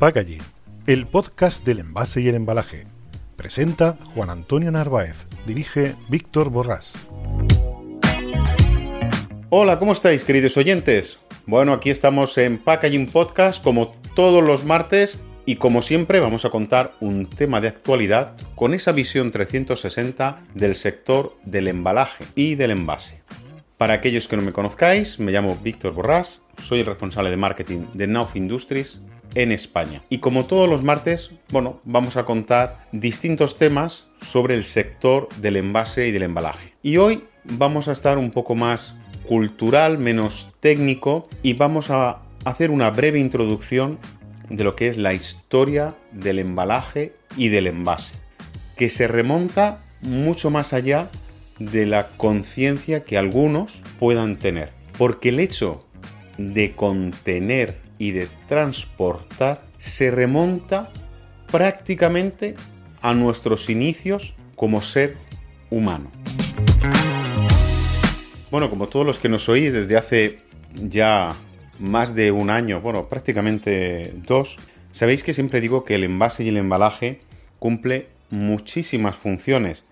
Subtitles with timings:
[0.00, 0.40] Packaging,
[0.86, 2.86] el podcast del envase y el embalaje.
[3.36, 7.06] Presenta Juan Antonio Narváez, dirige Víctor Borrás.
[9.50, 11.18] Hola, ¿cómo estáis queridos oyentes?
[11.44, 16.50] Bueno, aquí estamos en Packaging Podcast como todos los martes y como siempre vamos a
[16.50, 22.70] contar un tema de actualidad con esa visión 360 del sector del embalaje y del
[22.70, 23.20] envase.
[23.76, 27.84] Para aquellos que no me conozcáis, me llamo Víctor Borrás, soy el responsable de marketing
[27.92, 29.02] de Nauf Industries
[29.34, 30.02] en España.
[30.08, 35.56] Y como todos los martes, bueno, vamos a contar distintos temas sobre el sector del
[35.56, 36.74] envase y del embalaje.
[36.82, 38.94] Y hoy vamos a estar un poco más
[39.26, 43.98] cultural, menos técnico y vamos a hacer una breve introducción
[44.48, 48.14] de lo que es la historia del embalaje y del envase,
[48.76, 51.10] que se remonta mucho más allá
[51.58, 54.70] de la conciencia que algunos puedan tener.
[54.98, 55.86] Porque el hecho
[56.36, 60.90] de contener y de transportar se remonta
[61.52, 62.56] prácticamente
[63.02, 65.16] a nuestros inicios como ser
[65.68, 66.10] humano.
[68.50, 70.38] Bueno, como todos los que nos oís desde hace
[70.74, 71.32] ya
[71.78, 74.56] más de un año, bueno, prácticamente dos,
[74.92, 77.20] sabéis que siempre digo que el envase y el embalaje
[77.58, 79.84] cumple muchísimas funciones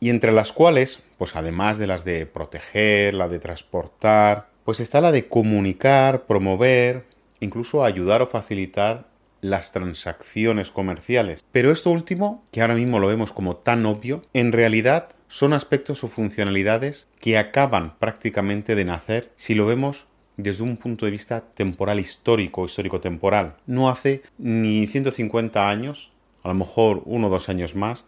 [0.00, 5.00] y entre las cuales, pues además de las de proteger, la de transportar, pues está
[5.00, 7.11] la de comunicar, promover,
[7.42, 9.08] incluso ayudar o facilitar
[9.40, 11.44] las transacciones comerciales.
[11.50, 16.04] Pero esto último, que ahora mismo lo vemos como tan obvio, en realidad son aspectos
[16.04, 21.40] o funcionalidades que acaban prácticamente de nacer si lo vemos desde un punto de vista
[21.40, 23.56] temporal histórico, histórico temporal.
[23.66, 26.12] No hace ni 150 años,
[26.44, 28.04] a lo mejor uno o dos años más,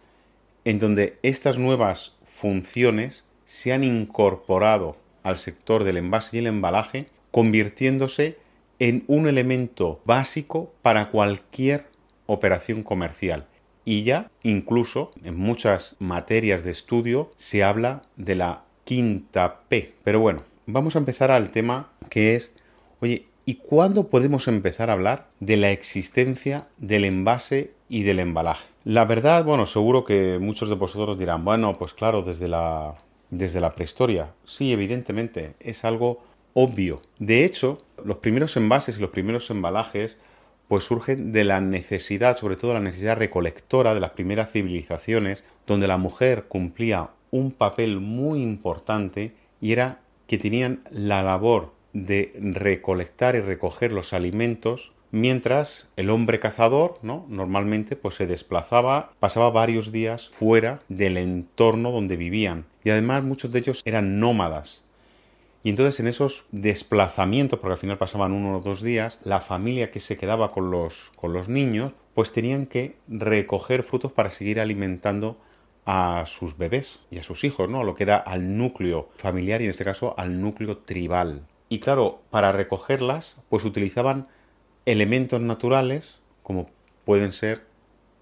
[0.63, 7.07] en donde estas nuevas funciones se han incorporado al sector del envase y el embalaje,
[7.31, 8.37] convirtiéndose
[8.79, 11.85] en un elemento básico para cualquier
[12.25, 13.45] operación comercial.
[13.85, 19.93] Y ya, incluso, en muchas materias de estudio se habla de la quinta P.
[20.03, 22.51] Pero bueno, vamos a empezar al tema que es,
[22.99, 28.65] oye, ¿y cuándo podemos empezar a hablar de la existencia del envase y del embalaje?
[28.83, 32.95] La verdad, bueno, seguro que muchos de vosotros dirán, bueno, pues claro, desde la,
[33.29, 34.33] desde la prehistoria.
[34.45, 36.23] Sí, evidentemente, es algo
[36.55, 37.01] obvio.
[37.19, 40.17] De hecho, los primeros envases y los primeros embalajes
[40.67, 45.87] pues surgen de la necesidad, sobre todo la necesidad recolectora de las primeras civilizaciones, donde
[45.87, 53.35] la mujer cumplía un papel muy importante y era que tenían la labor de recolectar
[53.35, 57.25] y recoger los alimentos mientras el hombre cazador, ¿no?
[57.29, 63.51] Normalmente pues se desplazaba, pasaba varios días fuera del entorno donde vivían y además muchos
[63.51, 64.84] de ellos eran nómadas,
[65.65, 69.89] y entonces en esos desplazamientos, porque al final pasaban uno o dos días, la familia
[69.89, 74.59] que se quedaba con los, con los niños, pues tenían que recoger frutos para seguir
[74.59, 75.41] alimentando
[75.83, 77.83] a sus bebés y a sus hijos, ¿no?
[77.83, 81.47] lo que era al núcleo familiar y en este caso al núcleo tribal.
[81.67, 84.27] Y claro, para recogerlas, pues utilizaban
[84.85, 86.69] elementos naturales como
[87.05, 87.65] pueden ser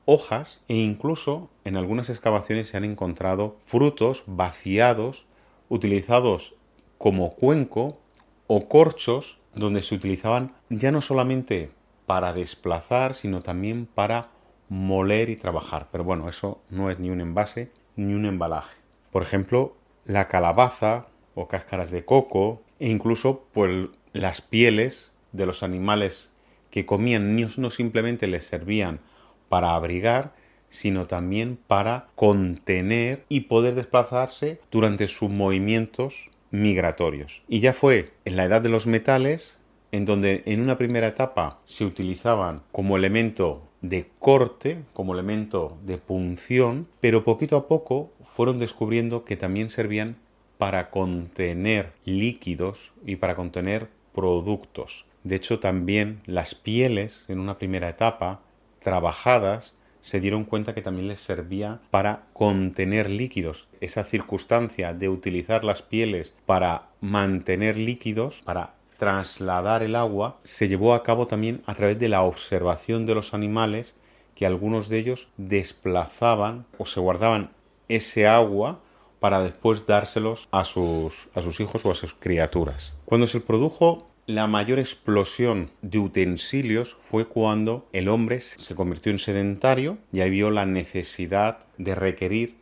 [0.06, 5.25] hojas e incluso en algunas excavaciones se han encontrado frutos vaciados
[5.68, 6.56] utilizados
[7.03, 8.00] como cuenco
[8.47, 11.69] o corchos donde se utilizaban ya no solamente
[12.06, 14.30] para desplazar, sino también para
[14.69, 15.90] moler y trabajar.
[15.92, 18.78] Pero bueno, eso no es ni un envase ni un embalaje.
[19.12, 19.75] Por ejemplo,
[20.06, 26.31] la calabaza o cáscaras de coco e incluso pues, las pieles de los animales
[26.69, 29.02] que comían no simplemente les servían
[29.50, 30.36] para abrigar,
[30.69, 37.41] sino también para contener y poder desplazarse durante sus movimientos migratorios.
[37.50, 39.58] Y ya fue en la edad de los metales
[39.91, 45.97] en donde en una primera etapa se utilizaban como elemento de corte, como elemento de
[45.97, 50.18] punción, pero poquito a poco fueron descubriendo que también servían
[50.57, 55.06] para contener líquidos y para contener productos.
[55.24, 58.42] De hecho, también las pieles en una primera etapa,
[58.80, 63.67] trabajadas, se dieron cuenta que también les servía para contener líquidos.
[63.81, 70.94] Esa circunstancia de utilizar las pieles para mantener líquidos, para trasladar el agua, se llevó
[70.94, 73.95] a cabo también a través de la observación de los animales
[74.35, 77.51] que algunos de ellos desplazaban o se guardaban
[77.88, 78.81] ese agua
[79.19, 82.94] para después dárselos a sus, a sus hijos o a sus criaturas.
[83.05, 89.20] Cuando se produjo la mayor explosión de utensilios fue cuando el hombre se convirtió en
[89.20, 92.56] sedentario y ahí vio la necesidad de requerir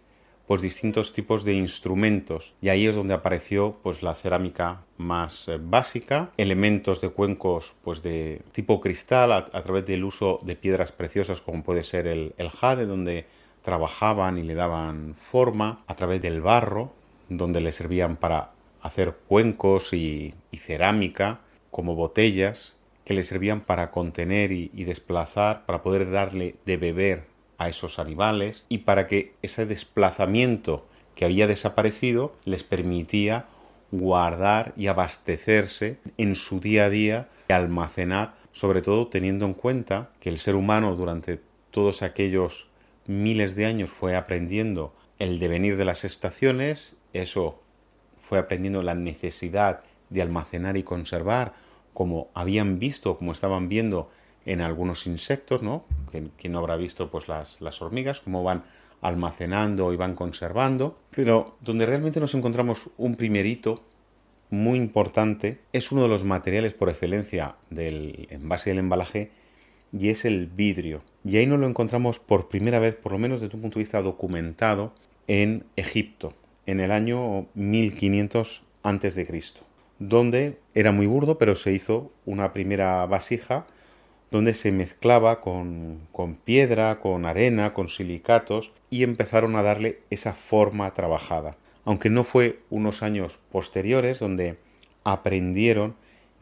[0.48, 2.54] pues distintos tipos de instrumentos.
[2.62, 8.02] Y ahí es donde apareció pues la cerámica más eh, básica, elementos de cuencos pues
[8.02, 12.50] de tipo cristal a, través del uso de piedras preciosas como puede ser el, el
[12.50, 13.28] jade donde
[13.62, 16.92] trabajaban y le daban forma, a través del barro
[17.30, 21.40] donde le servían para hacer cuencos y, cerámica
[21.72, 22.76] como botellas
[23.06, 27.24] que le servían para contener y desplazar, para poder darle de beber
[27.58, 30.86] a esos animales y para que ese desplazamiento
[31.16, 33.46] que había desaparecido les permitía
[33.92, 40.10] guardar y abastecerse en su día a día y almacenar, sobre todo teniendo en cuenta
[40.20, 41.40] que el ser humano durante
[41.70, 42.68] todos aquellos
[43.06, 47.62] miles de años fue aprendiendo el devenir de las estaciones, eso
[48.22, 49.82] fue aprendiendo la necesidad
[50.12, 51.54] de almacenar y conservar,
[51.94, 54.12] como habían visto, como estaban viendo
[54.46, 55.86] en algunos insectos, ¿no?
[56.38, 58.64] Quien no habrá visto pues las, las hormigas, cómo van
[59.02, 63.82] almacenando y van conservando, pero donde realmente nos encontramos un primerito
[64.52, 69.32] muy importante es uno de los materiales por excelencia del envase del embalaje
[69.98, 71.02] y es el vidrio.
[71.24, 73.84] Y ahí nos lo encontramos por primera vez, por lo menos desde un punto de
[73.84, 74.94] vista documentado,
[75.28, 76.34] en Egipto,
[76.66, 79.44] en el año 1500 a.C.,
[80.02, 83.68] donde era muy burdo, pero se hizo una primera vasija
[84.32, 90.34] donde se mezclaba con, con, piedra, con arena, con silicatos y empezaron a darle esa
[90.34, 91.56] forma trabajada.
[91.86, 94.58] Aunque no fue unos años posteriores donde
[95.04, 95.96] aprendieron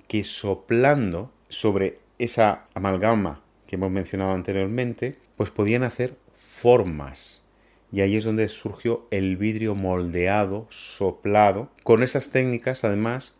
[0.08, 7.44] que soplando sobre esa amalgama que hemos mencionado anteriormente, pues podían hacer formas.
[7.92, 11.70] Y ahí es donde surgió el vidrio moldeado, soplado.
[11.84, 13.34] Con esas técnicas, además,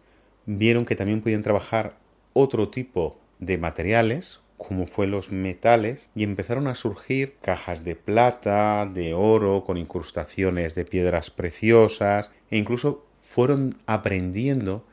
[0.58, 1.94] vieron que también podían trabajar
[2.34, 8.90] otro tipo de materiales, como fue los metales, y empezaron a surgir cajas de plata,
[8.92, 14.84] de oro, con incrustaciones de piedras preciosas, e incluso fueron aprendiendo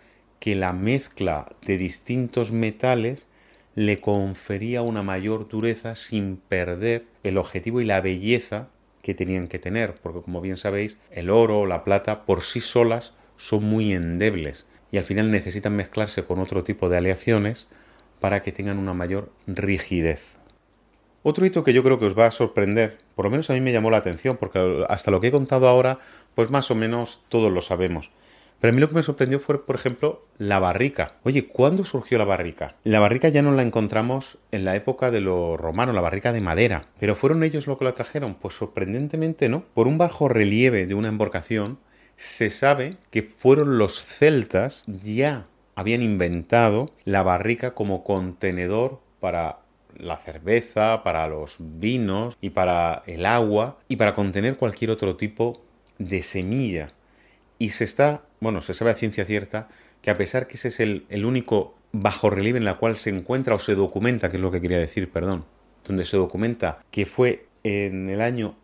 [0.41, 3.27] que la mezcla de distintos metales
[3.75, 8.69] le confería una mayor dureza sin perder el objetivo y la belleza
[9.01, 12.61] que tenían que tener, porque como bien sabéis, el oro o la plata por sí
[12.61, 17.69] solas son muy endebles y al final necesitan mezclarse con otro tipo de aleaciones
[18.21, 20.37] para que tengan una mayor rigidez.
[21.23, 23.61] Otro hito que yo creo que os va a sorprender, por lo menos a mí
[23.61, 25.99] me llamó la atención, porque hasta lo que he contado ahora,
[26.37, 28.11] pues más o menos todos lo sabemos.
[28.61, 31.17] Pero a mí lo que me sorprendió fue, por ejemplo, la barrica.
[31.25, 32.77] Oye, ¿cuándo surgió la barrica?
[32.85, 36.41] La barrica ya no la encontramos en la época de los romanos, la barrica de
[36.41, 36.87] madera.
[36.99, 38.35] ¿Pero fueron ellos los que la trajeron?
[38.35, 39.65] Pues sorprendentemente no.
[39.75, 41.79] Por un bajo relieve de una embarcación,
[42.17, 49.59] se sabe que fueron los celtas ya habían inventado la barrica como contenedor para
[49.99, 55.63] la cerveza, para los vinos y para el agua y para contener cualquier otro tipo
[55.99, 56.93] de semilla.
[57.59, 59.69] Y se está, bueno, se sabe a ciencia cierta
[60.03, 63.11] que a pesar que ese es el, el único bajo relieve en la cual se
[63.11, 65.45] encuentra o se documenta, que es lo que quería decir, perdón,
[65.87, 68.57] donde se documenta que fue en el año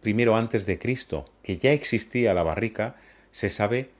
[0.00, 2.96] primero antes de Cristo que ya existía la barrica,
[3.30, 3.90] se sabe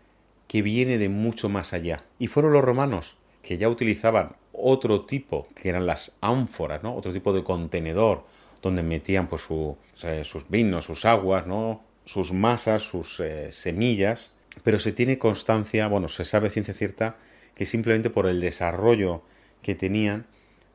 [0.48, 2.04] que viene de mucho más allá.
[2.18, 6.94] Y fueron los romanos que ya utilizaban otro tipo, que eran las ánforas, ¿no?
[6.94, 8.24] Otro tipo de contenedor
[8.60, 11.80] donde metían pues, sus vinos, sus aguas, ¿no?
[12.04, 14.32] sus masas, sus eh, semillas,
[14.64, 17.16] pero se tiene constancia, bueno, se sabe ciencia cierta
[17.54, 19.22] que simplemente por el desarrollo
[19.62, 20.26] que tenían,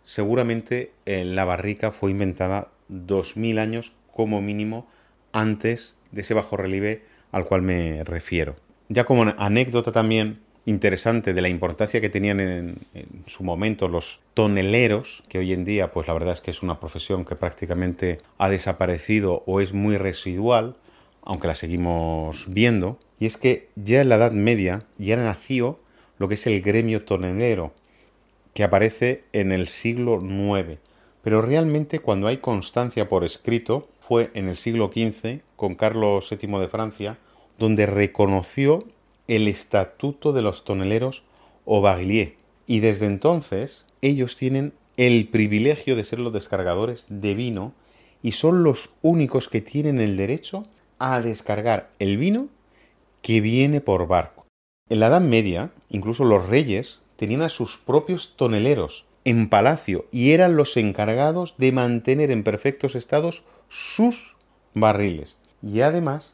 [0.06, 4.88] seguramente eh, la barrica fue inventada 2000 años como mínimo
[5.34, 8.56] antes de ese bajo relieve al cual me refiero.
[8.90, 12.78] Ya como anécdota también interesante de la importancia que tenían en,
[13.26, 16.80] su momento los toneleros, que hoy en día pues la verdad es que es una
[16.80, 20.76] profesión que prácticamente ha desaparecido o es muy residual,
[21.24, 25.80] aunque la seguimos viendo, y es que ya en la Edad Media ya nació
[26.20, 27.74] lo que es el gremio tonelero,
[28.54, 30.80] que aparece en el siglo IX.
[31.22, 36.60] Pero realmente cuando hay constancia por escrito fue en el siglo XV con Carlos VII
[36.60, 37.18] de Francia,
[37.60, 38.86] donde reconoció
[39.28, 41.24] el estatuto de los toneleros
[41.66, 42.36] o baglier.
[42.66, 47.74] Y desde entonces ellos tienen el privilegio de ser los descargadores de vino
[48.24, 50.64] y son los únicos que tienen el derecho
[51.00, 52.48] a descargar el vino
[53.22, 54.46] que viene por barco.
[54.90, 60.32] En la Edad Media, incluso los reyes tenían a sus propios toneleros en palacio y
[60.32, 64.36] eran los encargados de mantener en perfectos estados sus
[64.74, 65.38] barriles.
[65.62, 66.34] Y además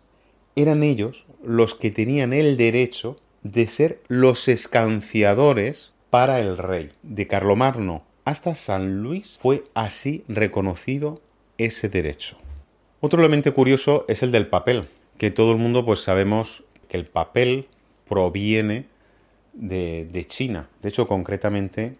[0.55, 6.91] eran ellos los que tenían el derecho de ser los escanciadores para el rey.
[7.01, 11.21] De Carlomagno hasta San Luis fue así reconocido
[11.57, 12.37] ese derecho.
[13.01, 14.87] Otro elemento curioso es el del papel,
[15.17, 17.67] que todo el mundo pues sabemos que el papel
[18.07, 18.85] proviene
[19.53, 20.69] de, de China.
[20.81, 21.97] De hecho, concretamente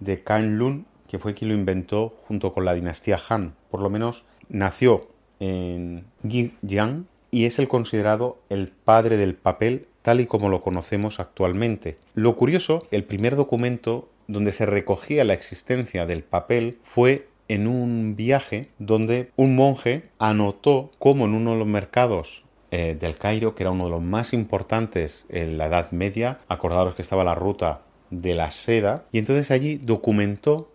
[0.00, 3.54] de Lun, que fue quien lo inventó junto con la dinastía Han.
[3.70, 5.08] Por lo menos nació
[5.40, 11.18] en Jiang y es el considerado el padre del papel tal y como lo conocemos
[11.18, 11.98] actualmente.
[12.14, 18.16] Lo curioso, el primer documento donde se recogía la existencia del papel fue en un
[18.16, 23.62] viaje donde un monje anotó cómo en uno de los mercados eh, del Cairo, que
[23.62, 27.82] era uno de los más importantes en la Edad Media, acordaros que estaba la ruta
[28.10, 30.70] de la seda, y entonces allí documentó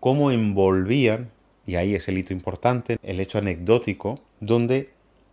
[0.00, 1.30] cómo envolvían,
[1.66, 4.90] y ahí es el hito importante, el hecho anecdótico, donde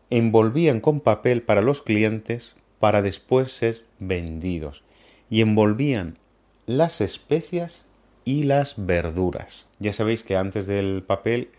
[0.10, 4.84] envolvían con papel para los clientes para después ser vendidos,
[5.30, 6.18] y envolvían
[6.66, 7.86] las especias
[8.26, 9.68] y las verduras.
[9.80, 11.50] Ya sabéis que antes del papel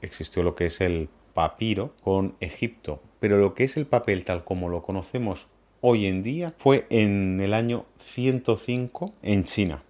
[0.00, 4.44] existió lo que es el papiro con Egipto, pero lo que es el papel tal
[4.44, 5.48] como lo conocemos
[5.80, 9.82] hoy en día fue en el año 105 en China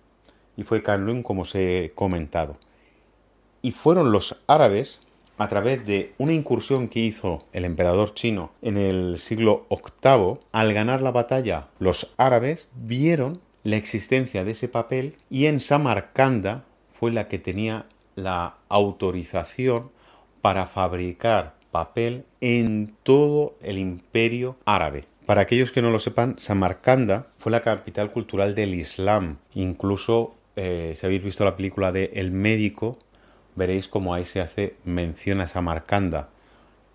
[0.56, 2.56] y fue Kanlun como os he comentado.
[3.62, 5.00] Y fueron los árabes
[5.40, 10.74] a través de una incursión que hizo el emperador chino en el siglo VIII, al
[10.74, 17.10] ganar la batalla, los árabes vieron la existencia de ese papel y en Samarcanda fue
[17.10, 17.86] la que tenía
[18.16, 19.90] la autorización
[20.42, 25.04] para fabricar papel en todo el imperio árabe.
[25.24, 29.38] Para aquellos que no lo sepan, Samarcanda fue la capital cultural del Islam.
[29.54, 32.98] Incluso, eh, si habéis visto la película de El médico,
[33.56, 36.28] veréis cómo ahí se hace mención a Samarcanda.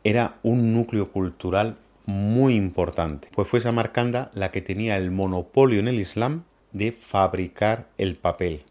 [0.04, 5.88] Era un núcleo cultural muy importante, pues fue Samarcanda la que tenía el monopolio en
[5.88, 8.64] el Islam de fabricar el papel.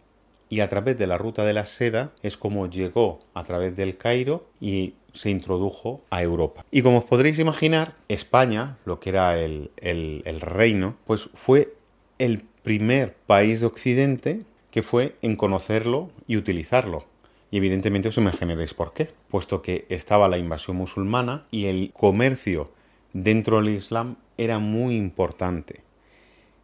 [0.48, 3.96] Y a través de la ruta de la seda es como llegó a través del
[3.96, 6.64] Cairo y se introdujo a Europa.
[6.70, 11.74] Y como os podréis imaginar, España, lo que era el, el reino, pues fue
[12.18, 17.04] el primer país de Occidente que fue en conocerlo y utilizarlo.
[17.54, 22.72] Y evidentemente os imaginaréis por qué, puesto que estaba la invasión musulmana y el comercio
[23.12, 25.82] dentro del Islam era muy importante.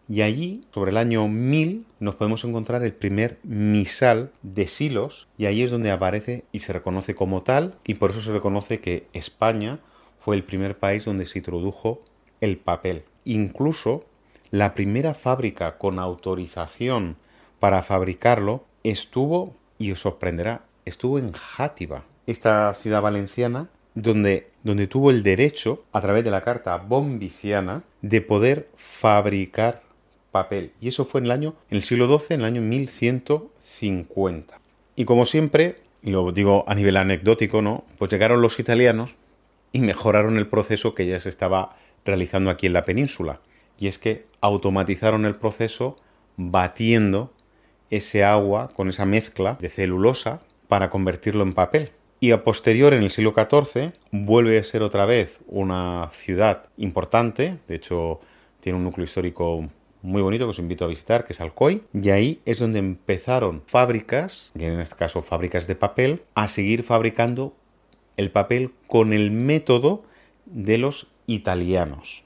[0.09, 5.47] Y allí, sobre el año 1000, nos podemos encontrar el primer misal de Silos, y
[5.47, 9.07] ahí es donde aparece y se reconoce como tal, y por eso se reconoce que
[9.13, 9.79] España
[10.19, 12.03] fue el primer país donde se introdujo
[12.41, 13.05] el papel.
[13.25, 14.07] Incluso
[14.51, 17.15] la primera fábrica con autorización
[17.61, 25.11] para fabricarlo estuvo, y os sorprenderá, estuvo en Játiva, esta ciudad valenciana, donde, donde tuvo
[25.11, 29.83] el derecho, a través de la carta bombiciana, de poder fabricar
[30.31, 30.73] papel.
[30.81, 34.61] Y eso fue en el año, en el siglo XII, en el año 1150.
[34.97, 37.85] Y como siempre, y lo digo a nivel anecdótico, ¿no?
[37.99, 39.15] Pues llegaron los italianos
[39.73, 43.41] y mejoraron el proceso que ya se estaba realizando aquí en la península.
[43.79, 45.97] Y es que automatizaron el proceso
[46.37, 47.33] batiendo
[47.91, 50.41] ese agua con esa mezcla de celulosa
[50.71, 51.91] para convertirlo en papel.
[52.21, 57.59] Y a posterior, en el siglo XIV, vuelve a ser otra vez una ciudad importante,
[57.67, 58.21] de hecho
[58.61, 59.67] tiene un núcleo histórico
[60.03, 63.63] muy bonito que os invito a visitar, que es Alcoy, y ahí es donde empezaron
[63.67, 67.55] fábricas, y en este caso fábricas de papel, a seguir fabricando
[68.17, 70.05] el papel con el método
[70.47, 72.23] de los italianos.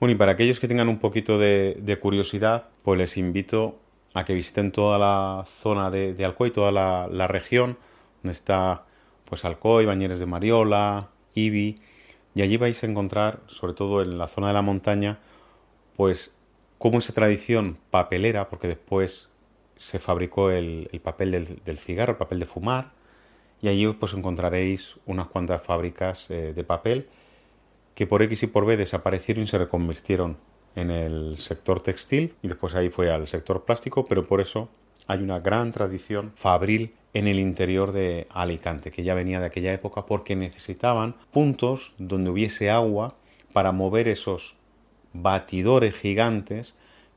[0.00, 3.78] Bueno, y para aquellos que tengan un poquito de, curiosidad, pues les invito
[4.14, 7.78] a que visiten toda la zona de, Alcoy, toda la, región,
[8.22, 8.84] donde está
[9.24, 11.80] pues Alcoy, Bañeres de Mariola, Ibi,
[12.34, 15.18] y allí vais a encontrar, sobre todo en la zona de la montaña,
[15.96, 16.34] pues
[16.78, 19.30] como esa tradición papelera, porque después
[19.76, 22.92] se fabricó el, papel del, cigarro, el papel de fumar,
[23.60, 27.08] y allí pues encontraréis unas cuantas fábricas eh, de papel
[27.94, 30.36] que por X y por B desaparecieron y se reconvirtieron
[30.74, 34.68] en el sector textil y después ahí fue al sector plástico, pero por eso
[35.06, 39.72] hay una gran tradición fabril en el interior de Alicante, que ya venía de aquella
[39.72, 43.14] época porque necesitaban puntos donde hubiese agua
[43.52, 44.56] para mover esos
[45.12, 46.74] batidores gigantes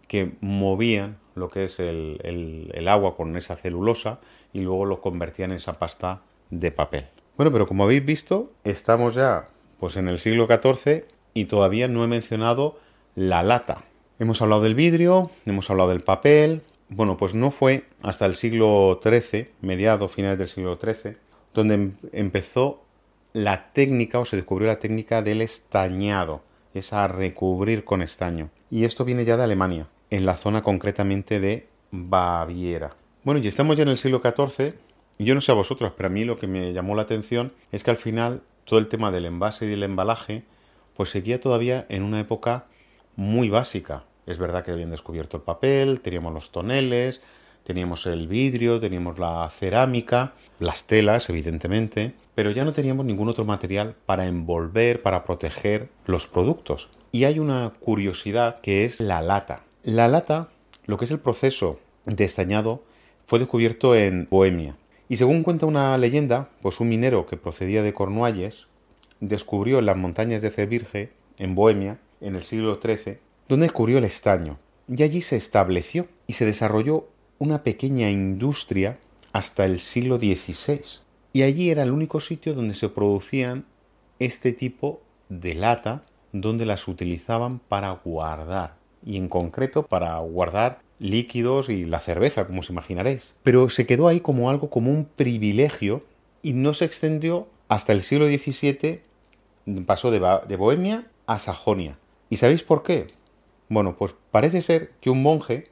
[0.07, 4.19] que movían lo que es el, agua con esa celulosa
[4.53, 7.05] y luego lo convertían en esa pasta de papel.
[7.37, 9.47] Bueno, pero como habéis visto, estamos ya
[9.79, 12.79] pues en el siglo XIV y todavía no he mencionado
[13.15, 13.83] la lata.
[14.19, 16.61] Hemos hablado del vidrio, hemos hablado del papel.
[16.89, 21.17] Bueno, pues no fue hasta el siglo XIII, mediados, finales del siglo XIII,
[21.53, 22.83] donde em, empezó
[23.33, 26.41] la técnica o se descubrió la técnica del estañado
[26.73, 28.49] es a recubrir con estaño.
[28.69, 32.95] Y esto viene ya de Alemania, en la zona concretamente de Baviera.
[33.23, 34.73] Bueno, y estamos ya en el siglo XIV,
[35.17, 37.83] yo no sé a vosotros, pero a mí lo que me llamó la atención es
[37.83, 40.43] que al final todo el tema del envase y del embalaje
[40.95, 42.65] pues seguía todavía en una época
[43.15, 44.03] muy básica.
[44.25, 47.21] Es verdad que habían descubierto el papel, teníamos los toneles,
[47.63, 53.45] teníamos el vidrio, teníamos la cerámica, las telas, evidentemente, pero ya no teníamos ningún otro
[53.45, 56.89] material para envolver, para proteger los productos.
[57.11, 59.63] Y hay una curiosidad que es la lata.
[59.83, 60.49] La lata,
[60.85, 62.83] lo que es el proceso de estañado,
[63.25, 64.75] fue descubierto en Bohemia.
[65.07, 68.67] Y según cuenta una leyenda, pues un minero que procedía de Cornualles
[69.19, 73.17] descubrió en las montañas de Cebirge, en Bohemia, en el siglo XIII,
[73.47, 74.57] donde descubrió el estaño.
[74.87, 77.07] Y allí se estableció y se desarrolló
[77.39, 78.97] una pequeña industria
[79.33, 80.81] hasta el siglo XVI.
[81.33, 83.65] Y allí era el único sitio donde se producían
[84.19, 88.75] este tipo de lata, donde las utilizaban para guardar.
[89.05, 93.33] Y en concreto para guardar líquidos y la cerveza, como os imaginaréis.
[93.43, 96.03] Pero se quedó ahí como algo como un privilegio
[96.41, 99.01] y no se extendió hasta el siglo XVII,
[99.85, 101.97] pasó de, Bohemia a Sajonia.
[102.29, 103.07] ¿Y sabéis por qué?
[103.69, 105.69] Bueno, pues parece ser que un monje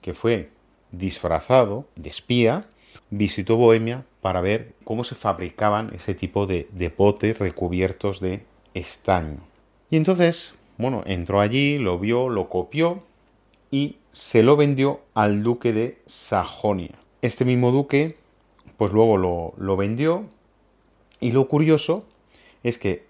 [0.00, 0.50] que fue
[0.92, 2.66] disfrazado de espía
[3.10, 9.40] visitó Bohemia para ver cómo se fabricaban ese tipo de, de potes recubiertos de estaño.
[9.90, 13.02] Y entonces, bueno, entró allí, lo vio, lo copió
[13.70, 16.94] y se lo vendió al duque de Sajonia.
[17.22, 18.16] Este mismo duque,
[18.76, 20.24] pues luego lo, lo vendió
[21.20, 22.04] y lo curioso
[22.62, 23.04] es que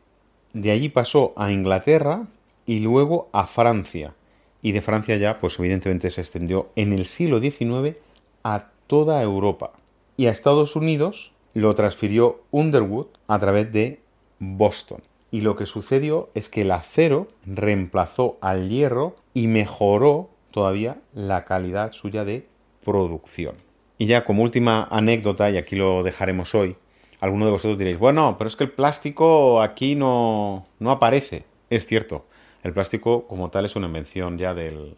[0.52, 2.26] de allí pasó a Inglaterra
[2.66, 4.14] y luego a Francia.
[4.62, 7.96] Y de Francia ya, pues evidentemente se extendió en el siglo XIX
[8.42, 9.72] a toda Europa.
[10.16, 14.00] Y a Estados Unidos lo transfirió Underwood a través de
[14.38, 15.02] Boston.
[15.30, 21.44] Y lo que sucedió es que el acero reemplazó al hierro y mejoró todavía la
[21.44, 22.46] calidad suya de
[22.84, 23.56] producción.
[23.98, 26.76] Y ya como última anécdota, y aquí lo dejaremos hoy,
[27.20, 31.44] alguno de vosotros diréis, bueno, pero es que el plástico aquí no, no aparece.
[31.70, 32.26] Es cierto,
[32.64, 34.96] el plástico como tal es una invención ya del,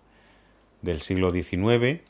[0.83, 2.01] del siglo XIX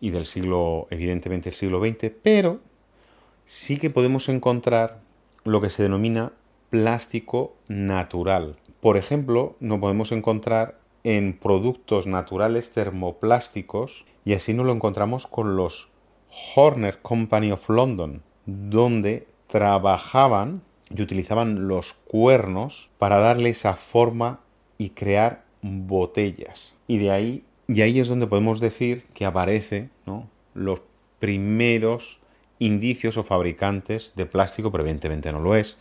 [0.00, 2.60] y del siglo, evidentemente, el siglo XX, pero
[3.44, 5.00] sí que podemos encontrar
[5.44, 6.32] lo que se denomina
[6.70, 8.56] plástico natural.
[8.80, 15.56] Por ejemplo, no podemos encontrar en productos naturales termoplásticos y así no lo encontramos con
[15.56, 15.88] los
[16.54, 24.40] Horner Company of London, donde trabajaban y utilizaban los cuernos para darle esa forma
[24.78, 26.74] y crear botellas.
[26.86, 29.90] Y de ahí, y ahí es donde podemos decir que aparece
[30.54, 30.80] los
[31.18, 32.18] primeros
[32.58, 35.76] indicios o fabricantes de plástico, pero evidentemente no lo es,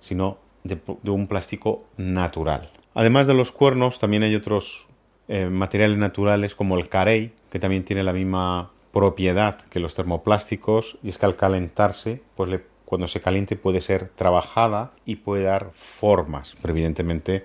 [0.00, 0.80] sino de,
[1.10, 2.70] un plástico natural.
[2.94, 4.86] Además de los cuernos, también hay otros
[5.28, 10.98] eh, materiales naturales como el carey, que también tiene la misma propiedad que los termoplásticos,
[11.02, 15.72] y es que al calentarse, pues cuando se caliente puede ser trabajada y puede dar
[15.74, 17.44] formas, pero evidentemente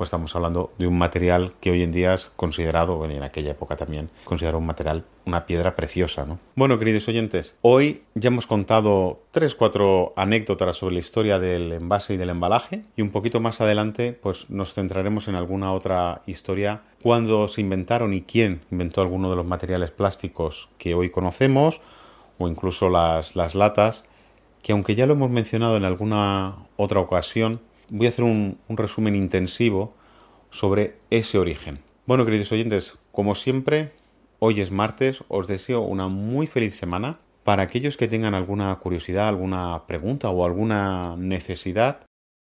[0.00, 3.76] pues estamos hablando de un material que hoy en día es considerado, en aquella época
[3.76, 6.38] también, considerado un material, una piedra preciosa, ¿no?
[6.56, 12.14] Bueno, queridos oyentes, hoy ya hemos contado tres, cuatro anécdotas sobre la historia del envase
[12.14, 16.80] y del embalaje y un poquito más adelante pues nos centraremos en alguna otra historia
[17.02, 21.82] cuando se inventaron y quién inventó alguno de los materiales plásticos que hoy conocemos
[22.38, 24.06] o incluso las, las latas
[24.62, 27.60] que aunque ya lo hemos mencionado en alguna otra ocasión,
[27.90, 29.94] voy a hacer un, resumen intensivo
[30.50, 31.80] sobre ese origen.
[32.06, 33.92] Bueno, queridos oyentes, como siempre,
[34.38, 37.18] hoy es martes, os deseo una muy feliz semana.
[37.44, 42.06] Para aquellos que tengan alguna curiosidad, alguna pregunta o alguna necesidad,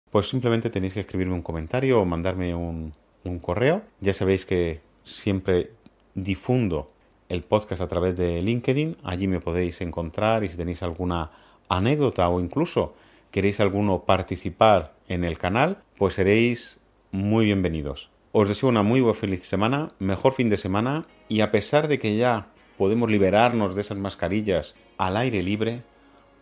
[0.09, 2.93] pues simplemente tenéis que escribirme un comentario o mandarme un,
[3.41, 3.83] correo.
[3.99, 5.71] Ya sabéis que siempre
[6.15, 6.91] difundo
[7.29, 8.97] el podcast a través de LinkedIn.
[9.03, 11.31] Allí me podéis encontrar y si tenéis alguna
[11.69, 12.95] anécdota o incluso
[13.31, 16.79] queréis alguno participar en el canal, pues seréis
[17.11, 18.09] muy bienvenidos.
[18.33, 22.15] Os deseo una muy feliz semana, mejor fin de semana y a pesar de que
[22.15, 25.83] ya podemos liberarnos de esas mascarillas al aire libre,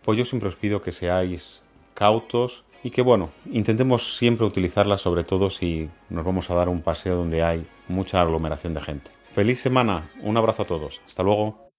[0.04, 1.62] pues yo siempre os pido que seáis
[1.94, 6.82] cautos y que bueno, intentemos siempre utilizarlas sobre todo si nos vamos a dar un
[6.82, 9.10] paseo donde hay mucha aglomeración de gente.
[9.32, 11.69] Feliz semana, un abrazo a todos, hasta luego.